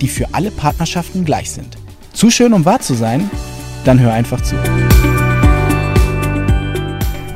[0.00, 1.76] die für alle Partnerschaften gleich sind.
[2.12, 3.30] Zu schön, um wahr zu sein?
[3.84, 4.56] Dann hör einfach zu.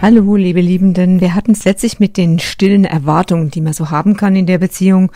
[0.03, 1.21] Hallo, liebe Liebenden.
[1.21, 4.59] Wir hatten es letztlich mit den stillen Erwartungen, die man so haben kann in der
[4.59, 5.13] Beziehung,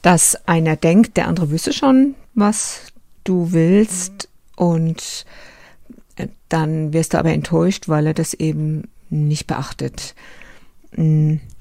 [0.00, 2.80] dass einer denkt, der andere wüsste schon, was
[3.24, 5.26] du willst und
[6.16, 10.14] äh, dann wirst du aber enttäuscht, weil er das eben nicht beachtet.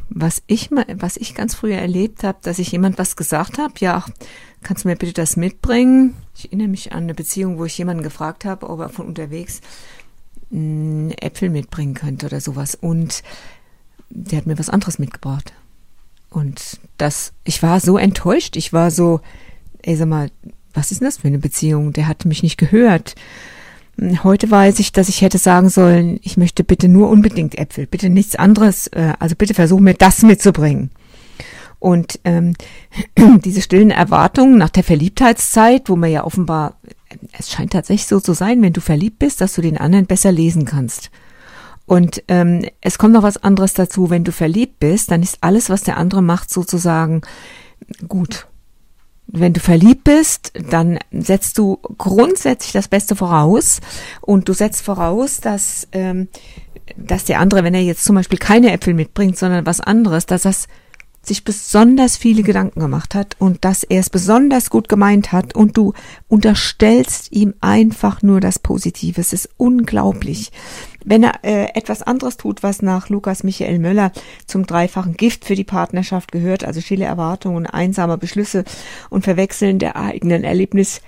[0.09, 3.57] Hm, was ich mal, was ich ganz früher erlebt habe, dass ich jemand was gesagt
[3.57, 4.05] habe, ja,
[4.63, 6.15] kannst du mir bitte das mitbringen?
[6.35, 9.61] Ich erinnere mich an eine Beziehung, wo ich jemanden gefragt habe, ob er von unterwegs
[10.49, 12.75] mh, Äpfel mitbringen könnte oder sowas.
[12.75, 13.23] Und
[14.09, 15.53] der hat mir was anderes mitgebracht.
[16.29, 18.55] Und das, ich war so enttäuscht.
[18.55, 19.21] Ich war so,
[19.81, 20.29] ey, sag mal,
[20.73, 21.93] was ist denn das für eine Beziehung?
[21.93, 23.15] Der hat mich nicht gehört.
[24.23, 28.09] Heute weiß ich, dass ich hätte sagen sollen, ich möchte bitte nur unbedingt Äpfel, bitte
[28.09, 28.87] nichts anderes.
[28.87, 30.91] Äh, also bitte versuch mir das mitzubringen.
[31.79, 32.55] Und ähm,
[33.45, 36.79] diese stillen Erwartungen nach der Verliebtheitszeit, wo man ja offenbar,
[37.37, 40.31] es scheint tatsächlich so zu sein, wenn du verliebt bist, dass du den anderen besser
[40.31, 41.09] lesen kannst.
[41.85, 45.69] Und ähm, es kommt noch was anderes dazu, wenn du verliebt bist, dann ist alles,
[45.69, 47.21] was der andere macht, sozusagen
[48.07, 48.47] gut.
[49.27, 53.79] Wenn du verliebt bist, dann setzt du grundsätzlich das Beste voraus
[54.21, 56.27] und du setzt voraus, dass, ähm,
[56.95, 60.43] dass der andere, wenn er jetzt zum Beispiel keine Äpfel mitbringt, sondern was anderes, dass
[60.43, 60.67] das
[61.27, 65.75] sich besonders viele Gedanken gemacht hat und dass er es besonders gut gemeint hat und
[65.77, 65.93] du
[66.27, 69.19] unterstellst ihm einfach nur das Positive.
[69.19, 70.51] Es ist unglaublich.
[71.05, 74.11] Wenn er äh, etwas anderes tut, was nach Lukas Michael Möller
[74.47, 78.65] zum dreifachen Gift für die Partnerschaft gehört, also stille Erwartungen, einsame Beschlüsse
[79.09, 81.01] und Verwechseln der eigenen Erlebnis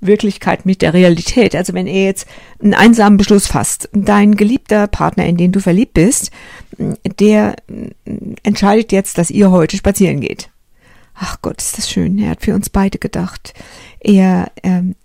[0.00, 1.54] Wirklichkeit mit der Realität.
[1.54, 2.26] Also wenn er jetzt
[2.62, 6.30] einen einsamen Beschluss fasst, dein geliebter Partner, in den du verliebt bist,
[7.20, 7.56] der
[8.42, 10.50] entscheidet jetzt, dass ihr heute spazieren geht.
[11.14, 12.18] Ach Gott, ist das schön.
[12.18, 13.54] Er hat für uns beide gedacht.
[14.00, 14.96] Er, ähm,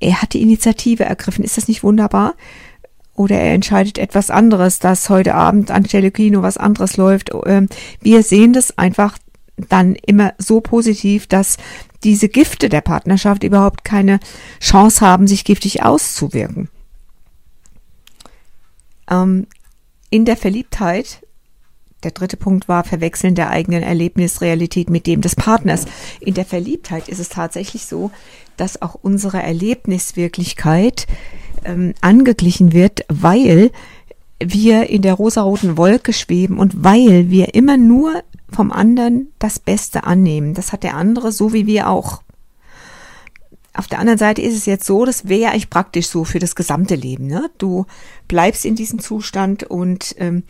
[0.00, 1.44] er hat die Initiative ergriffen.
[1.44, 2.34] Ist das nicht wunderbar?
[3.20, 7.30] Oder er entscheidet etwas anderes, dass heute Abend anstelle Kino was anderes läuft.
[7.44, 7.68] Ähm,
[8.00, 9.18] wir sehen das einfach
[9.58, 11.58] dann immer so positiv, dass
[12.02, 14.20] diese Gifte der Partnerschaft überhaupt keine
[14.58, 16.70] Chance haben, sich giftig auszuwirken.
[19.10, 19.46] Ähm,
[20.08, 21.20] in der Verliebtheit,
[22.02, 25.84] der dritte Punkt war Verwechseln der eigenen Erlebnisrealität mit dem des Partners.
[26.20, 28.10] In der Verliebtheit ist es tatsächlich so,
[28.56, 31.06] dass auch unsere Erlebniswirklichkeit
[31.64, 33.70] ähm, angeglichen wird, weil
[34.42, 40.04] wir in der rosaroten Wolke schweben und weil wir immer nur vom anderen das Beste
[40.04, 40.54] annehmen.
[40.54, 42.22] Das hat der andere so wie wir auch.
[43.74, 46.40] Auf der anderen Seite ist es jetzt so, das wäre ja eigentlich praktisch so für
[46.40, 47.26] das gesamte Leben.
[47.26, 47.50] Ne?
[47.58, 47.86] Du
[48.26, 50.42] bleibst in diesem Zustand und ähm,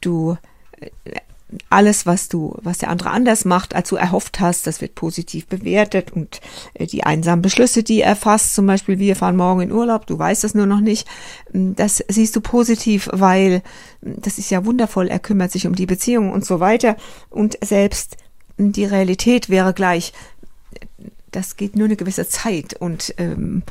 [0.00, 0.36] du
[0.80, 0.90] äh,
[1.68, 5.46] alles, was du, was der andere anders macht, als du erhofft hast, das wird positiv
[5.46, 6.40] bewertet und
[6.74, 10.18] äh, die einsamen Beschlüsse, die er fasst, zum Beispiel, wir fahren morgen in Urlaub, du
[10.18, 11.06] weißt das nur noch nicht,
[11.54, 13.62] ähm, das siehst du positiv, weil
[14.04, 16.96] ähm, das ist ja wundervoll, er kümmert sich um die Beziehung und so weiter.
[17.30, 18.16] Und selbst
[18.58, 20.12] ähm, die Realität wäre gleich,
[21.30, 23.62] das geht nur eine gewisse Zeit und ähm,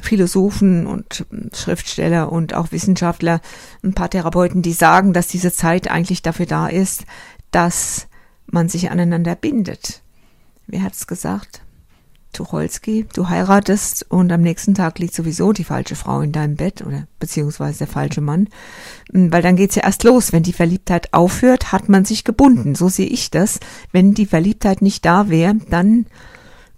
[0.00, 3.40] Philosophen und Schriftsteller und auch Wissenschaftler,
[3.82, 7.04] ein paar Therapeuten, die sagen, dass diese Zeit eigentlich dafür da ist,
[7.50, 8.08] dass
[8.46, 10.02] man sich aneinander bindet.
[10.66, 11.62] Wer hat es gesagt?
[12.36, 16.82] Tucholsky, du heiratest und am nächsten Tag liegt sowieso die falsche Frau in deinem Bett
[16.82, 18.48] oder beziehungsweise der falsche Mann.
[19.10, 20.32] Weil dann geht's ja erst los.
[20.32, 22.74] Wenn die Verliebtheit aufhört, hat man sich gebunden.
[22.74, 23.58] So sehe ich das.
[23.90, 26.06] Wenn die Verliebtheit nicht da wäre, dann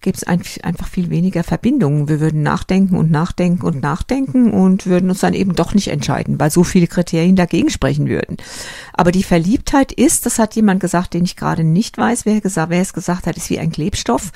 [0.01, 2.09] gäbe es einfach viel weniger Verbindungen.
[2.09, 6.39] Wir würden nachdenken und nachdenken und nachdenken und würden uns dann eben doch nicht entscheiden,
[6.39, 8.37] weil so viele Kriterien dagegen sprechen würden.
[8.93, 12.71] Aber die Verliebtheit ist, das hat jemand gesagt, den ich gerade nicht weiß, wer, gesagt,
[12.71, 14.33] wer es gesagt hat, ist wie ein Klebstoff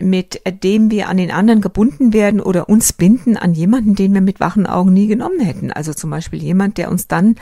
[0.00, 4.20] mit dem wir an den anderen gebunden werden oder uns binden an jemanden, den wir
[4.20, 5.70] mit wachen Augen nie genommen hätten.
[5.70, 7.36] Also zum Beispiel jemand, der uns dann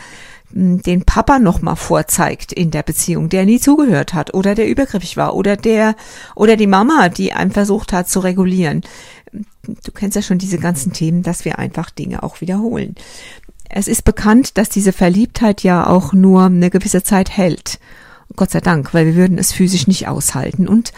[0.52, 5.34] den Papa nochmal vorzeigt in der Beziehung, der nie zugehört hat oder der übergriffig war
[5.34, 5.96] oder der
[6.34, 8.82] oder die Mama, die einem versucht hat zu regulieren.
[9.62, 12.94] Du kennst ja schon diese ganzen Themen, dass wir einfach Dinge auch wiederholen.
[13.68, 17.78] Es ist bekannt, dass diese Verliebtheit ja auch nur eine gewisse Zeit hält.
[18.36, 20.92] Gott sei Dank, weil wir würden es physisch nicht aushalten und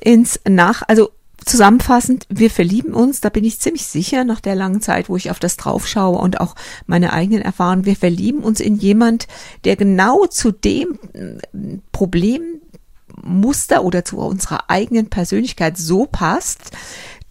[0.00, 1.10] ins Nach, also
[1.44, 5.30] zusammenfassend, wir verlieben uns, da bin ich ziemlich sicher nach der langen Zeit, wo ich
[5.30, 6.54] auf das drauf schaue und auch
[6.86, 9.26] meine eigenen Erfahrungen, wir verlieben uns in jemand,
[9.64, 16.70] der genau zu dem äh, Problemmuster oder zu unserer eigenen Persönlichkeit so passt,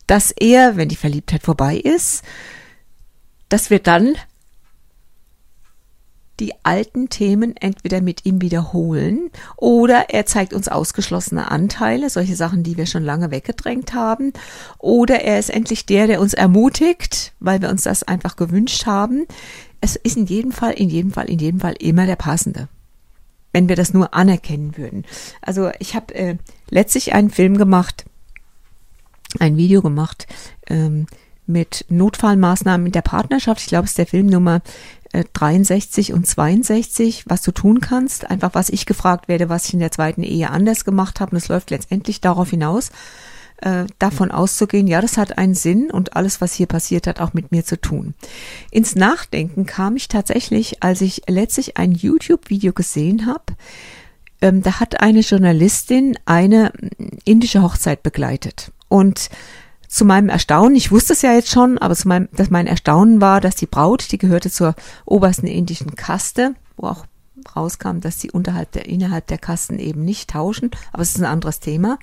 [0.08, 2.24] dass er, wenn die Verliebtheit vorbei ist,
[3.50, 4.16] dass wir dann
[6.42, 12.64] die alten Themen entweder mit ihm wiederholen oder er zeigt uns ausgeschlossene Anteile, solche Sachen,
[12.64, 14.34] die wir schon lange weggedrängt haben,
[14.80, 19.28] oder er ist endlich der, der uns ermutigt, weil wir uns das einfach gewünscht haben.
[19.82, 22.68] Es ist in jedem Fall, in jedem Fall, in jedem Fall immer der passende.
[23.54, 25.06] Wenn wir das nur anerkennen würden.
[25.42, 26.38] Also ich habe äh,
[26.70, 28.06] letztlich einen Film gemacht,
[29.40, 30.26] ein Video gemacht
[30.68, 31.06] ähm,
[31.46, 33.62] mit Notfallmaßnahmen in der Partnerschaft.
[33.62, 34.62] Ich glaube, es ist der Film Nummer
[35.34, 38.30] 63 äh, und 62, was du tun kannst.
[38.30, 41.32] Einfach, was ich gefragt werde, was ich in der zweiten Ehe anders gemacht habe.
[41.32, 42.92] Und es läuft letztendlich darauf hinaus,
[43.62, 47.34] äh, davon auszugehen, ja, das hat einen Sinn und alles, was hier passiert hat, auch
[47.34, 48.16] mit mir zu tun.
[48.72, 53.44] Ins Nachdenken kam ich tatsächlich, als ich letztlich ein YouTube-Video gesehen habe.
[54.42, 56.74] Ähm, da hat eine Journalistin eine
[57.24, 58.72] indische Hochzeit begleitet.
[58.88, 59.30] Und
[59.92, 63.20] zu meinem Erstaunen, ich wusste es ja jetzt schon, aber zu meinem, dass mein Erstaunen
[63.20, 64.74] war, dass die Braut, die gehörte zur
[65.06, 67.06] obersten indischen Kaste, wo auch
[67.58, 71.26] rauskam, dass sie unterhalb der, innerhalb der Kasten eben nicht tauschen, aber es ist ein
[71.26, 72.00] anderes Thema,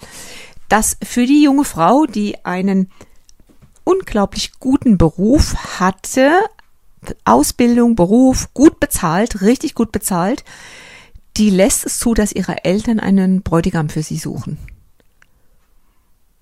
[0.69, 2.91] dass für die junge Frau, die einen
[3.85, 6.31] unglaublich guten Beruf hatte,
[7.25, 10.45] Ausbildung, Beruf, gut bezahlt, richtig gut bezahlt,
[11.39, 14.59] die lässt es zu, dass ihre Eltern einen Bräutigam für sie suchen.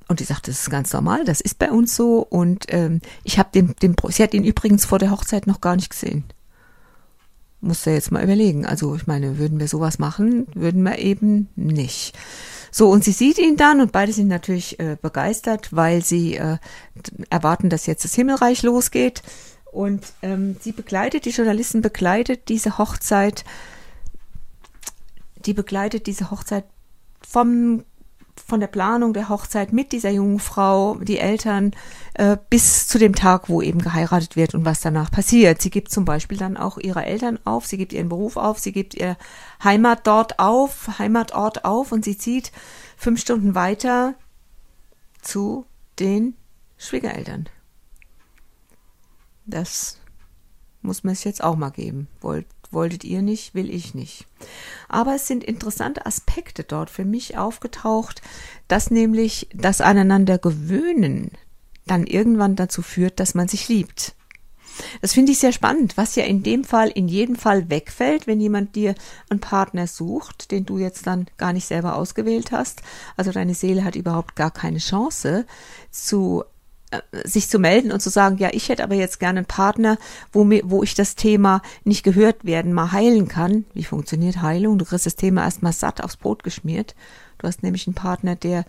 [0.08, 2.18] Und die sagte, das ist ganz normal, das ist bei uns so.
[2.18, 5.74] Und ähm, ich habe den, den, sie hat ihn übrigens vor der Hochzeit noch gar
[5.74, 6.24] nicht gesehen.
[7.60, 8.66] Musste jetzt mal überlegen.
[8.66, 12.16] Also ich meine, würden wir sowas machen, würden wir eben nicht.
[12.70, 16.58] So, und sie sieht ihn dann und beide sind natürlich äh, begeistert, weil sie äh,
[17.30, 19.22] erwarten, dass jetzt das Himmelreich losgeht.
[19.72, 23.44] Und ähm, sie begleitet, die Journalisten begleitet diese Hochzeit,
[25.44, 26.64] die begleitet diese Hochzeit
[27.26, 27.84] vom
[28.46, 31.72] von der Planung der Hochzeit mit dieser jungen Frau, die Eltern,
[32.14, 35.60] äh, bis zu dem Tag, wo eben geheiratet wird und was danach passiert.
[35.60, 38.72] Sie gibt zum Beispiel dann auch ihre Eltern auf, sie gibt ihren Beruf auf, sie
[38.72, 39.16] gibt ihr
[39.64, 42.52] Heimat dort auf, Heimatort auf und sie zieht
[42.96, 44.14] fünf Stunden weiter
[45.22, 45.66] zu
[45.98, 46.34] den
[46.78, 47.48] Schwiegereltern.
[49.44, 49.98] Das
[50.82, 52.06] muss man es jetzt auch mal geben.
[52.20, 54.26] Wollt, wolltet ihr nicht, will ich nicht.
[54.88, 58.22] Aber es sind interessante Aspekte dort für mich aufgetaucht,
[58.68, 61.30] dass nämlich das aneinander gewöhnen
[61.86, 64.14] dann irgendwann dazu führt, dass man sich liebt.
[65.00, 68.40] Das finde ich sehr spannend, was ja in dem Fall in jedem Fall wegfällt, wenn
[68.40, 68.94] jemand dir
[69.30, 72.82] einen Partner sucht, den du jetzt dann gar nicht selber ausgewählt hast.
[73.16, 75.46] Also deine Seele hat überhaupt gar keine Chance
[75.90, 76.44] zu
[77.24, 79.98] sich zu melden und zu sagen, ja, ich hätte aber jetzt gerne einen Partner,
[80.32, 83.64] wo mir, wo ich das Thema nicht gehört werden, mal heilen kann.
[83.74, 84.78] Wie funktioniert Heilung?
[84.78, 86.94] Du kriegst das Thema erstmal satt aufs Brot geschmiert.
[87.38, 88.64] Du hast nämlich einen Partner, der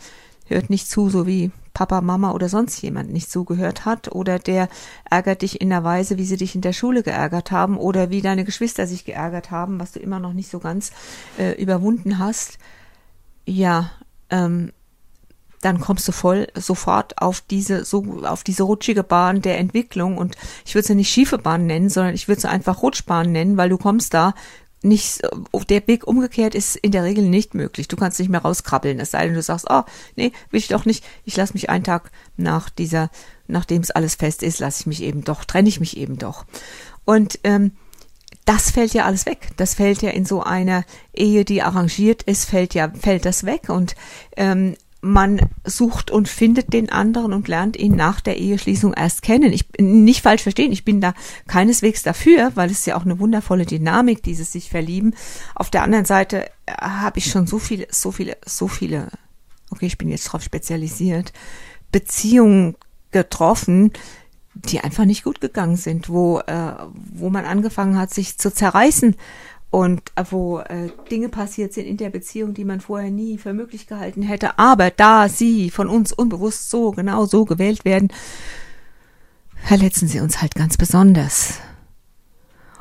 [0.47, 4.67] hört nicht zu, so wie Papa, Mama oder sonst jemand nicht zugehört hat oder der
[5.09, 8.21] ärgert dich in der Weise, wie sie dich in der Schule geärgert haben oder wie
[8.21, 10.91] deine Geschwister sich geärgert haben, was du immer noch nicht so ganz
[11.37, 12.57] äh, überwunden hast.
[13.45, 13.91] Ja,
[14.31, 14.71] ähm,
[15.61, 20.35] dann kommst du voll sofort auf diese so auf diese rutschige Bahn der Entwicklung und
[20.65, 23.69] ich würde sie nicht schiefe Bahn nennen, sondern ich würde sie einfach Rutschbahn nennen, weil
[23.69, 24.33] du kommst da
[24.83, 25.21] nicht
[25.69, 27.87] der Weg umgekehrt ist in der Regel nicht möglich.
[27.87, 29.83] Du kannst nicht mehr rauskrabbeln, es sei denn, du sagst, oh,
[30.15, 31.03] nee, will ich doch nicht.
[31.25, 33.09] Ich lasse mich einen Tag nach dieser,
[33.47, 36.45] nachdem es alles fest ist, lasse ich mich eben doch, trenne ich mich eben doch.
[37.05, 37.71] Und ähm,
[38.45, 39.49] das fällt ja alles weg.
[39.57, 43.69] Das fällt ja in so einer Ehe, die arrangiert ist, fällt ja, fällt das weg.
[43.69, 43.95] Und
[44.37, 49.53] ähm, man sucht und findet den anderen und lernt ihn nach der Eheschließung erst kennen.
[49.53, 51.13] Ich nicht falsch verstehen, ich bin da
[51.47, 55.15] keineswegs dafür, weil es ja auch eine wundervolle Dynamik, dieses sich verlieben.
[55.55, 59.09] Auf der anderen Seite äh, habe ich schon so viele, so viele, so viele,
[59.69, 61.31] okay, ich bin jetzt drauf spezialisiert,
[61.91, 62.75] Beziehungen
[63.11, 63.93] getroffen,
[64.53, 66.73] die einfach nicht gut gegangen sind, wo, äh,
[67.13, 69.15] wo man angefangen hat, sich zu zerreißen
[69.69, 73.53] und äh, wo äh, Dinge passiert sind in der Beziehung, die man vorher nie für
[73.53, 74.57] möglich gehalten hätte.
[74.57, 78.09] Aber da sie von uns unbewusst so genau so gewählt werden,
[79.63, 81.59] verletzen sie uns halt ganz besonders.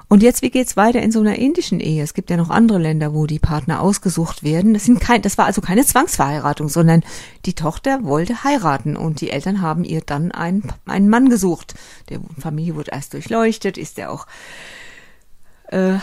[0.08, 2.04] Und jetzt, wie geht's weiter in so einer indischen Ehe?
[2.04, 4.72] Es gibt ja noch andere Länder, wo die Partner ausgesucht werden.
[4.72, 7.02] Das, sind kein, das war also keine Zwangsverheiratung, sondern
[7.44, 11.74] die Tochter wollte heiraten und die Eltern haben ihr dann einen, einen Mann gesucht.
[12.08, 14.28] Der Familie wurde erst durchleuchtet, ist er auch
[15.70, 15.98] äh,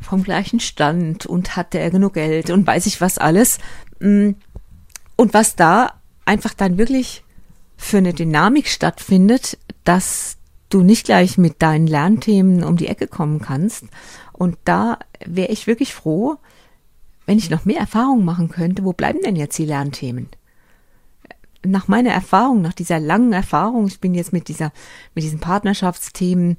[0.00, 3.58] vom gleichen Stand und hatte er genug Geld und weiß ich was alles.
[4.00, 4.30] Mm.
[5.16, 7.24] Und was da einfach dann wirklich
[7.76, 10.36] für eine Dynamik stattfindet, dass
[10.68, 13.84] du nicht gleich mit deinen Lernthemen um die Ecke kommen kannst.
[14.32, 16.36] Und da wäre ich wirklich froh,
[17.26, 18.84] wenn ich noch mehr Erfahrung machen könnte.
[18.84, 20.28] Wo bleiben denn jetzt die Lernthemen?
[21.64, 24.72] Nach meiner Erfahrung, nach dieser langen Erfahrung, ich bin jetzt mit dieser,
[25.14, 26.56] mit diesen Partnerschaftsthemen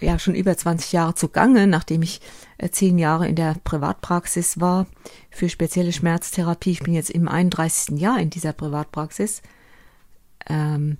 [0.00, 2.20] ja schon über 20 Jahre zugange, nachdem ich
[2.58, 4.86] äh, zehn Jahre in der Privatpraxis war
[5.30, 6.70] für spezielle Schmerztherapie.
[6.70, 7.98] Ich bin jetzt im 31.
[7.98, 9.42] Jahr in dieser Privatpraxis.
[10.48, 10.98] Ähm,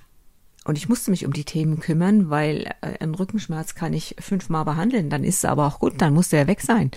[0.65, 4.65] und ich musste mich um die Themen kümmern, weil äh, einen Rückenschmerz kann ich fünfmal
[4.65, 6.91] behandeln, dann ist es aber auch gut, dann muss der weg sein.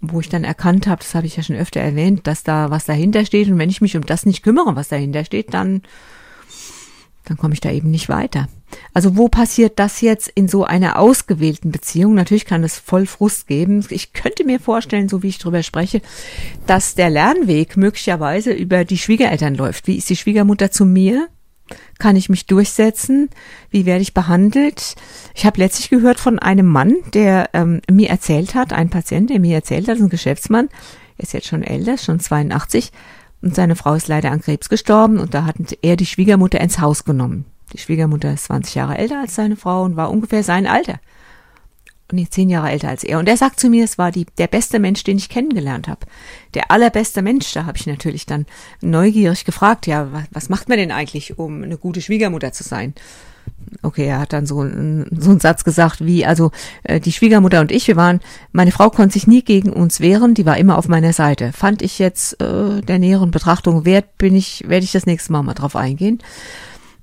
[0.00, 2.84] Wo ich dann erkannt habe, das habe ich ja schon öfter erwähnt, dass da was
[2.84, 5.82] dahinter steht und wenn ich mich um das nicht kümmere, was dahinter steht, dann
[7.24, 8.48] dann komme ich da eben nicht weiter.
[8.94, 12.14] Also wo passiert das jetzt in so einer ausgewählten Beziehung?
[12.14, 13.84] Natürlich kann es voll Frust geben.
[13.90, 16.00] Ich könnte mir vorstellen, so wie ich drüber spreche,
[16.68, 19.88] dass der Lernweg möglicherweise über die Schwiegereltern läuft.
[19.88, 21.28] Wie ist die Schwiegermutter zu mir?
[21.98, 23.30] Kann ich mich durchsetzen?
[23.68, 24.94] Wie werde ich behandelt?
[25.34, 29.40] Ich habe letztlich gehört von einem Mann, der ähm, mir erzählt hat, ein Patient, der
[29.40, 30.68] mir erzählt hat, ein Geschäftsmann,
[31.16, 32.92] er ist jetzt schon älter, schon 82,
[33.42, 36.80] und seine Frau ist leider an Krebs gestorben und da hat er die Schwiegermutter ins
[36.80, 37.44] Haus genommen.
[37.74, 41.00] Die Schwiegermutter ist 20 Jahre älter als seine Frau und war ungefähr sein Alter.
[42.10, 43.18] Und nicht zehn Jahre älter als er.
[43.18, 46.06] Und er sagt zu mir, es war die, der beste Mensch, den ich kennengelernt habe.
[46.54, 47.52] Der allerbeste Mensch.
[47.52, 48.46] Da habe ich natürlich dann
[48.80, 52.94] neugierig gefragt, ja, was, was macht man denn eigentlich, um eine gute Schwiegermutter zu sein?
[53.82, 56.50] okay, er hat dann so, so einen Satz gesagt wie, also
[56.84, 58.20] äh, die Schwiegermutter und ich, wir waren,
[58.52, 61.52] meine Frau konnte sich nie gegen uns wehren, die war immer auf meiner Seite.
[61.52, 65.42] Fand ich jetzt äh, der näheren Betrachtung wert, bin ich, werde ich das nächste Mal
[65.42, 66.20] mal drauf eingehen.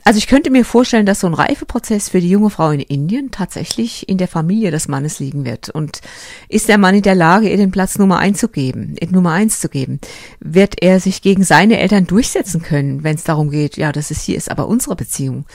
[0.03, 3.31] Also ich könnte mir vorstellen, dass so ein Reifeprozess für die junge Frau in Indien
[3.31, 5.69] tatsächlich in der Familie des Mannes liegen wird.
[5.69, 6.01] Und
[6.49, 9.59] ist der Mann in der Lage, ihr den Platz Nummer eins zu geben, Nummer eins
[9.59, 9.99] zu geben?
[10.39, 14.23] Wird er sich gegen seine Eltern durchsetzen können, wenn es darum geht, ja, das ist
[14.23, 15.45] hier ist aber unsere Beziehung?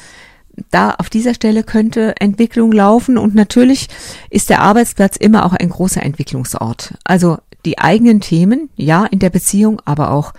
[0.71, 3.89] da auf dieser Stelle könnte Entwicklung laufen und natürlich
[4.31, 6.95] ist der Arbeitsplatz immer auch ein großer Entwicklungsort.
[7.05, 10.33] Also die eigenen Themen, ja, in der Beziehung, aber auch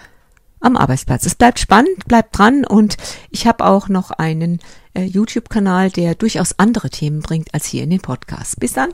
[0.67, 1.25] am Arbeitsplatz.
[1.25, 2.97] Es bleibt spannend, bleibt dran und
[3.31, 4.59] ich habe auch noch einen
[4.93, 8.59] äh, YouTube-Kanal, der durchaus andere Themen bringt als hier in den Podcast.
[8.59, 8.91] Bis dann.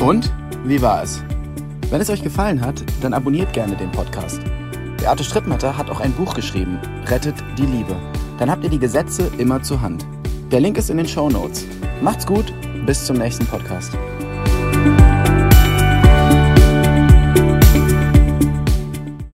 [0.00, 0.32] Und
[0.64, 1.22] wie war es?
[1.90, 4.40] Wenn es euch gefallen hat, dann abonniert gerne den Podcast.
[4.96, 7.96] Beate Strittmatter hat auch ein Buch geschrieben, Rettet die Liebe.
[8.38, 10.06] Dann habt ihr die Gesetze immer zur Hand.
[10.50, 11.66] Der Link ist in den Show Notes.
[12.00, 12.52] Macht's gut,
[12.86, 13.92] bis zum nächsten Podcast.